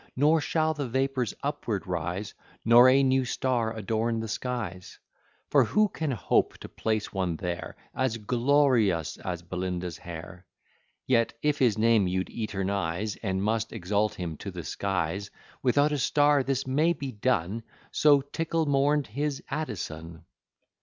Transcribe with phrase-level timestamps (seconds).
[0.15, 2.33] Nor shall the vapours upwards rise,
[2.65, 4.97] Nor a new star adorn the skies:
[5.51, 10.47] For who can hope to place one there, As glorious as Belinda's hair?
[11.05, 15.29] Yet, if his name you'd eternize, And must exalt him to the skies;
[15.61, 17.61] Without a star this may be done:
[17.91, 20.25] So Tickell mourn'd his Addison.